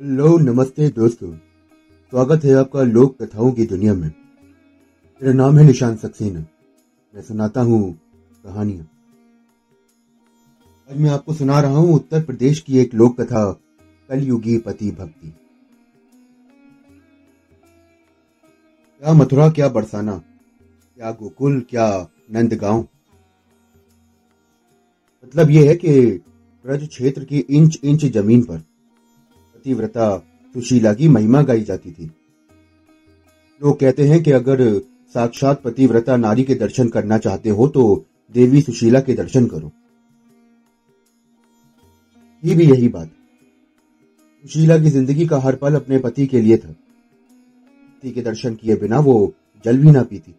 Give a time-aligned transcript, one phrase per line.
[0.00, 1.32] Hello नमस्ते दोस्तों।
[2.12, 4.08] स्वागत है आपका लोक कथाओं की दुनिया में।
[5.22, 6.40] मेरा नाम है निशान सक्सेना।
[7.14, 8.00] मैं सुनाता हूँ
[8.44, 8.88] कहानियाँ।
[10.90, 13.52] आज मैं आपको सुना रहा हूँ उत्तर प्रदेश की एक लोक कथा,
[14.08, 15.34] कलयुगी पति भक्ति।
[19.02, 20.16] क्या मथुरा, क्या बरसाना,
[20.96, 22.80] क्या गोकुल, क्या नंदगांव?
[25.24, 26.10] मतलब यह है कि
[26.64, 28.69] ब्रज क्षेत्र की इंच इंच ज़मीन पर
[29.60, 30.16] पतिव्रता
[30.54, 32.04] सुशीला की महिमा गाई जाती थी।
[33.60, 34.60] लोग कहते हैं कि अगर
[35.14, 37.82] साक्षात पतिव्रता नारी के दर्शन करना चाहते हो तो
[38.34, 39.70] देवी सुशीला के दर्शन करो।
[42.42, 43.10] ये भी यही बात।
[44.44, 48.76] सुशीला की ज़िंदगी का हर पल अपने पति के लिए था। पति के दर्शन किए
[48.76, 49.32] बिना वो
[49.64, 50.34] जल भी ना पीती।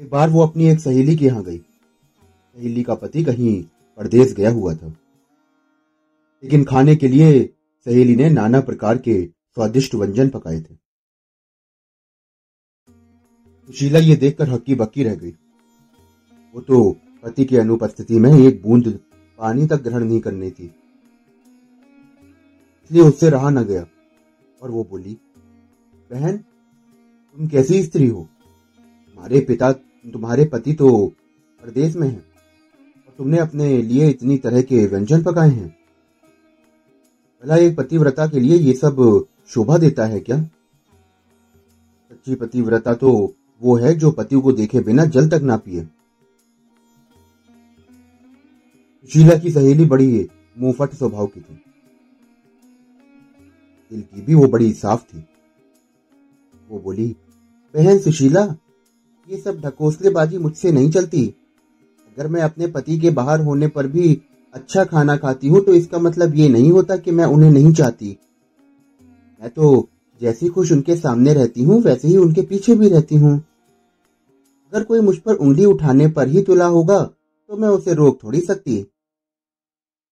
[0.00, 3.62] एक बार वो अपनी एक सहेली के यहाँ गई। सहेली का पति कहीं
[3.98, 4.94] परदेश गया हुआ था।
[6.42, 7.42] लेकिन खाने के लिए
[7.86, 10.74] सहेली ने नाना प्रकार के स्वादिष्ट व्यंजन पकाए थे।
[13.66, 15.30] सुशीला ये देखकर हक्की बक्की रह गई।
[16.54, 19.00] वो तो पति की अनुपस्थिति में एक बूंद
[19.38, 20.64] पानी तक ग्रहण नहीं करनी थी।
[22.84, 23.86] इसलिए उससे रहा न गया
[24.62, 25.16] और वो बोली,
[26.10, 28.28] बहन, तुम कैसी स्त्री हो?
[28.74, 31.06] तुम्हारे पिता, तुम्हारे पति तो
[31.62, 32.24] प्रदेश में हैं
[33.06, 35.81] और तुमने अपने लिए इतनी तरह के व्यंजन पकाए हैं।
[37.42, 40.42] भला एक पतिव्रता के लिए ये सब शोभा देता है क्या?
[42.10, 45.84] सच्ची पतिव्रता तो वो है जो पति को देखे बिना जल तक ना पिए।
[49.02, 51.64] सुशीला की सहेली बड़ी मुंहफट स्वभाव की थी।
[53.90, 55.24] दिल की भी वो बड़ी साफ़ थी।
[56.68, 57.16] वो बोली,
[57.74, 58.44] बहन सुशीला,
[59.30, 61.34] ये सब ढकोसलेबाजी मुझसे नहीं चलती।
[62.08, 64.22] अगर मैं अपने पति के बाहर होने पर भी
[64.54, 68.16] अच्छा खाना खाती हूँ तो इसका मतलब ये नहीं होता कि मैं उन्हें नहीं चाहती।
[69.40, 69.88] मैं तो
[70.20, 73.38] जैसी खुश उनके सामने रहती हूँ, वैसे ही उनके पीछे भी रहती हूँ।
[74.72, 78.40] अगर कोई मुझ पर उंगली उठाने पर ही तुला होगा तो मैं उसे रोक थोड़ी
[78.40, 78.80] सकती।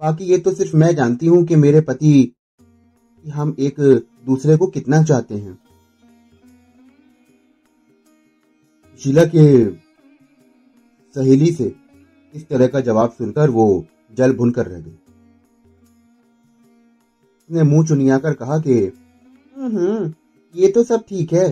[0.00, 2.32] बाकी ये तो सिर्फ़ मैं जानती हूँ कि मेरे पति
[3.24, 3.80] हम एक
[4.26, 5.58] दूसरे को कितना चाहते हैं।
[9.00, 9.64] शीला के
[11.16, 11.74] सहेली से
[12.34, 13.84] इस तरह का जवाब सुनकर वो
[14.18, 14.90] जल भुन कर रह गई।
[17.50, 18.74] उसने मुँह चुनिया कर कहा कि
[19.56, 20.12] हम्म
[20.54, 21.48] ये तो सब ठीक है,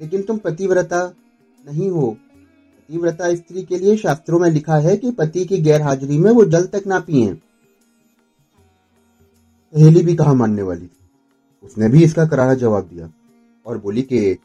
[0.00, 1.02] लेकिन तुम पतिव्रता
[1.64, 6.18] नहीं हो। पतिव्रता स्त्री के लिए शास्त्रों में लिखा है कि पति की गैर हाजिरी
[6.18, 7.34] में वो जल तक ना पिए।
[9.74, 10.96] सहेली भी कहा मानने वाली थी?
[11.64, 13.10] उसने भी इसका करारा जवाब दिया
[13.66, 14.36] और बोली कि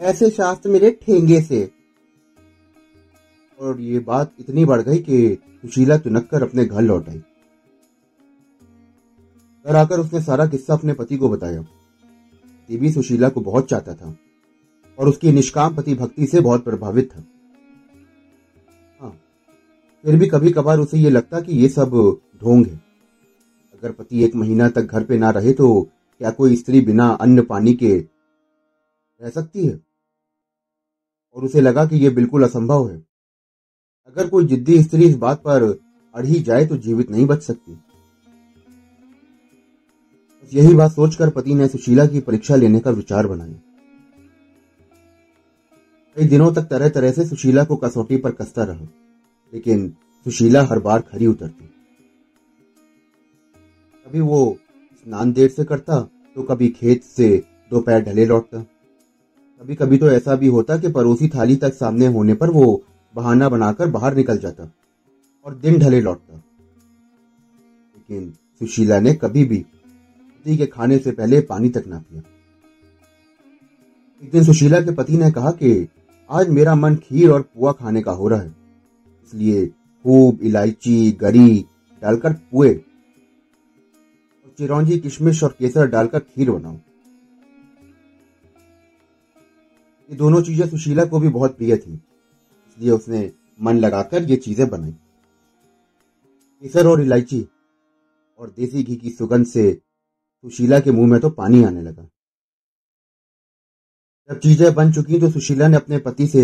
[0.00, 1.68] ऐसे शास्त्र मेरे ठेंगे से
[3.62, 7.18] और ये बात इतनी बढ़ गई कि सुशीला तुनक कर अपने घर लौट आई।
[9.66, 11.60] घर आकर उसने सारा किस्सा अपने पति को बताया।
[12.68, 14.16] देवी सुशीला को बहुत चाहता था
[14.98, 17.24] और उसकी निष्काम पति भक्ति से बहुत प्रभावित था।
[19.00, 19.10] हाँ
[20.04, 21.90] फिर भी कभी कभार उसे ये लगता कि ये सब
[22.42, 22.80] ढोंग है।
[23.72, 25.70] अगर पति एक महीना तक घर पे ना रहे तो
[26.20, 29.80] क्या कोई स्त्री बिना अन्न पानी के रह सकती है?
[31.36, 33.11] और उसे लगा कि यह बिल्कुल असंभव है।
[34.08, 35.62] अगर कोई जिद्दी स्त्री इस बात पर
[36.14, 37.78] अड़ी जाए तो जीवित नहीं बच सकती।
[40.52, 43.60] यही बात सोचकर पति ने सुशीला की परीक्षा लेने का विचार बनाया।
[46.16, 48.86] कई दिनों तक तरह तरह से सुशीला को कसौटी पर कसता रहा,
[49.52, 49.88] लेकिन
[50.26, 51.64] सुशीला हर बार खरी उतरती।
[54.06, 54.56] कभी वो
[55.06, 56.00] स्नान देर से करता
[56.36, 57.36] तो कभी खेत से
[57.72, 62.34] दोपहर ढले लौटता। कभी कभी तो ऐसा भी होता कि पड़ोसी थाली तक सामने होने
[62.34, 62.82] पर वो
[63.14, 64.70] बहाना बनाकर बाहर निकल जाता
[65.46, 66.36] और दिन ढले लौटता।
[67.94, 68.30] लेकिन
[68.60, 72.22] सुशीला ने कभी भी पति के खाने से पहले पानी तक ना पिया।
[74.22, 75.88] एक दिन सुशीला के पति ने कहा कि
[76.30, 78.54] आज मेरा मन खीर और पुआ खाने का हो रहा है,
[79.24, 81.64] इसलिए खूब इलायची, गरी
[82.02, 86.74] डालकर पुए और चिरौंजी, किशमिश और केसर डालकर खीर बनाओ
[90.10, 92.00] ये दोनों चीज़ें सुशीला को भी बहुत प्रिय थी।
[92.78, 93.30] इसलिए उसने
[93.60, 94.92] मन लगाकर ये चीज़ें बनाई।
[96.62, 97.46] केसर और इलायची
[98.38, 102.02] और देसी घी की सुगंध से सुशीला के मुँह में तो पानी आने लगा।
[104.30, 106.42] जब चीज़ें बन चुकी तो सुशीला ने अपने पति से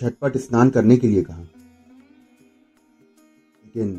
[0.00, 1.42] झटपट स्नान करने के लिए कहा।
[3.64, 3.94] लेकिन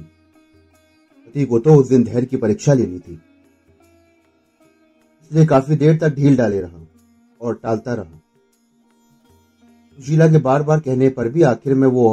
[1.27, 3.13] पति को तो उस दिन धैर्य की परीक्षा लेनी थी।
[5.23, 6.85] इसलिए काफ़ी देर तक ढील डाले रहा
[7.41, 8.19] और टालता रहा।
[9.99, 12.05] सुशीला के बार बार कहने पर भी आखिर में वो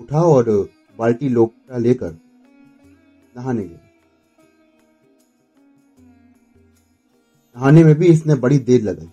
[0.00, 0.50] उठा और
[0.98, 2.12] बाल्टी लोटा लेकर
[3.34, 3.78] नहाने गया।
[7.56, 9.08] नहाने में भी इसने बड़ी देर लगाई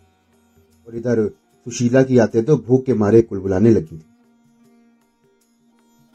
[0.88, 1.28] और इधर
[1.68, 4.06] सुशीला की आते तो भूख के मारे कुलबुलाने लगी। थी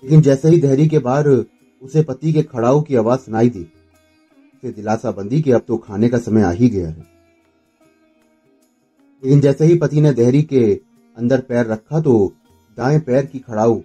[0.03, 4.71] लेकिन जैसे ही दहरी के बाहर उसे पति के खड़ाऊ की आवाज़ सुनाई दी, उसे
[4.73, 7.07] दिलासा बंदी कि अब तो खाने का समय आ ही गया है।
[9.23, 10.81] लेकिन जैसे ही पति ने दहरी के
[11.17, 12.33] अंदर पैर रखा तो
[12.79, 13.81] दाएँ पैर की खड़ाऊ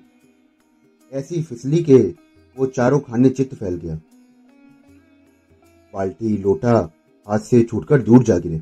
[1.14, 1.98] ऐसी फिसली के
[2.58, 3.96] वो चारों खाने चित्त फैल गया।
[5.94, 6.74] बाल्टी, लोटा,
[7.28, 8.62] हाथ से छूटकर दूर जा गिरे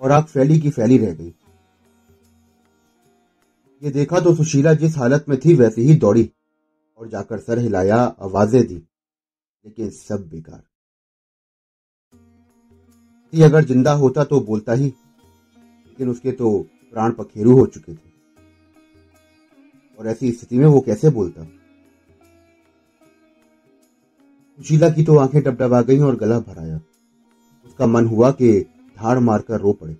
[0.00, 1.32] और आग फैली की फैली रह गई।
[3.82, 6.30] ये देखा तो सुशीला जिस हालत में थी वैसे ही दौड़ी
[7.00, 10.62] और जाकर सर हिलाया, आवाज़ें दी, लेकिन सब बेकार।
[13.32, 18.16] अगर ज़िंदा होता तो बोलता ही, लेकिन उसके तो प्राण पखेरु हो चुके थे।
[19.98, 21.44] और ऐसी स्थिति में वो कैसे बोलता?
[24.56, 26.80] सुशीला की तो आँखें डबडबा गईं और गला भराया।
[27.64, 28.60] उसका मन हुआ कि
[28.96, 29.92] धाड़ मारकर रो पड़े।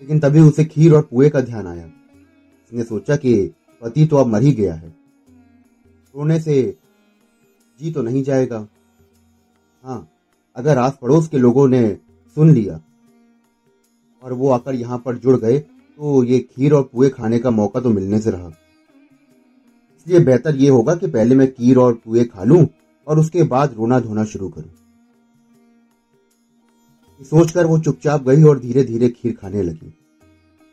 [0.00, 4.26] लेकिन तभी उसे खीर और पुए का ध्यान आया। उसने सोचा कि पति तो अब
[4.26, 4.88] मर ही गया है।
[6.16, 6.76] रोने से
[7.80, 8.68] जी तो नहीं जाएगा।
[9.84, 10.10] हाँ
[10.56, 11.98] अगर आस पड़ोस के लोगों ने
[12.34, 12.80] सुन लिया
[14.26, 17.80] और वो आकर यहाँ पर जुड़ गए तो ये खीर और पुए खाने का मौका
[17.80, 18.48] तो मिलने से रहा।
[19.96, 22.66] इसलिए बेहतर ये होगा कि पहले मैं खीर और पुए खा लूँ
[23.06, 24.70] और उसके बाद रोना धोना शुरू करूँ।
[27.20, 29.92] सोचकर वो चुपचाप गई और धीरे धीरे खीर खाने लगी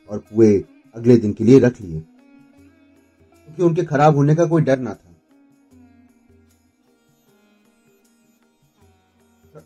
[0.10, 0.54] और पुए
[0.96, 4.94] अगले दिन के लिए रख लिए, क्योंकि तो उनके खराब होने का कोई डर ना
[4.94, 5.10] था।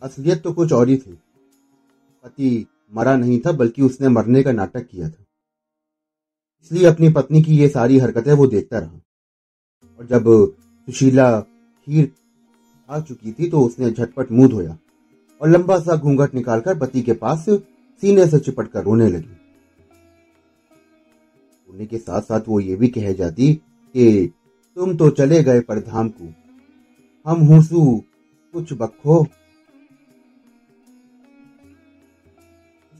[0.02, 1.12] असलियत तो कुछ और ही थी।
[2.24, 5.24] पति मरा नहीं था, बल्कि उसने मरने का नाटक किया था।
[6.62, 9.00] इसलिए अपनी पत्नी की ये सारी हरकतें वो देखता रहा।
[10.00, 10.24] और जब
[10.88, 14.78] सुशीला खीर खा चुकी थी तो उसने झटपट मुँह धोया
[15.40, 19.36] और लंबा सा घूंघट निकालकर पति के पास सीने से चिपट कर रोने लगी।
[21.68, 24.32] रोने के साथ साथ वो ये भी कह जाती कि,
[24.76, 26.32] तुम तो चले गए परधाम को।
[27.26, 28.04] हम हुसू
[28.54, 29.22] कुछ बखो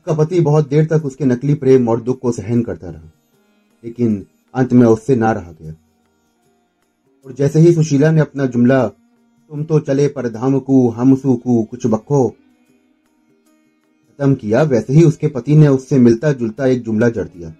[0.08, 3.10] उसका पति बहुत देर तक उसके नकली प्रेम और दुख को सहन करता रहा,
[3.84, 5.74] लेकिन अंत में उससे ना रहा गया।
[7.26, 11.62] और जैसे ही सुशीला ने अपना जुमला, तुम तो चले पर धाम को हम सूकू
[11.64, 12.28] कुछ बखो,
[14.08, 17.54] खत्म किया, वैसे ही उसके पति ने उससे मिलता जुलता एक जुमला जड़ दिया।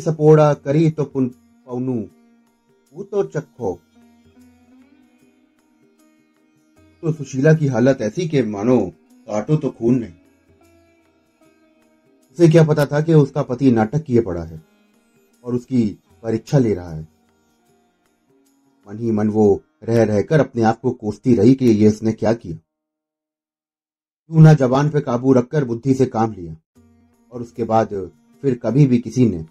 [0.00, 1.30] सपोड़ा करी तो पुन
[1.66, 3.78] वो तो चखो
[7.02, 8.92] तो सुशीला की हालत ऐसी के, मानो
[9.26, 10.12] काटो तो खून नहीं।
[12.32, 14.62] उसे क्या पता था कि उसका पति नाटक किए पड़ा है
[15.44, 15.86] और उसकी
[16.22, 17.08] परीक्षा ले रहा है।
[18.88, 22.32] मन ही मन वो रह रहकर अपने आप को कोसती रही कि ये उसने क्या
[22.34, 22.58] किया।
[24.30, 26.56] ना जवान पे काबू रखकर बुद्धि से काम लिया
[27.32, 27.88] और उसके बाद
[28.42, 29.42] फिर कभी भी किसी ने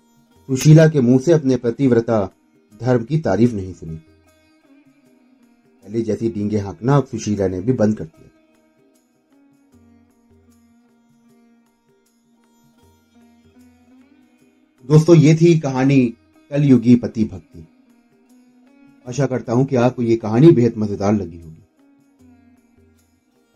[0.49, 2.19] सुशीला के मुँह से अपने प्रतिव्रता
[2.81, 3.95] धर्म की तारीफ़ नहीं सुनी।
[5.83, 8.29] पहले जैसी डींगे हाँकना सुशीला ने भी बंद कर दिया।
[14.93, 15.97] दोस्तों, ये थी कहानी
[16.51, 17.65] कलयुगी पति भक्ति
[19.05, 21.63] आशा करता हूँ कि आपको ये कहानी बेहद मज़ेदार लगी होगी।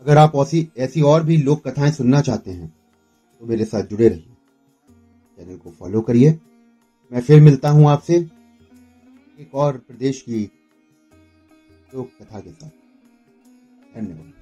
[0.02, 4.08] अगर आप ऐसी ऐसी और भी लोक कथाएँ सुनना चाहते हैं तो मेरे साथ जुड़े
[4.08, 4.34] रहिए।
[5.38, 6.30] चैनल को फॉलो करिए।
[7.12, 8.16] मैं फिर मिलता हूँ आपसे
[9.38, 10.42] एक और प्रदेश की
[11.94, 12.68] लोक कथा के साथ।
[13.94, 14.32] धन्यवाद।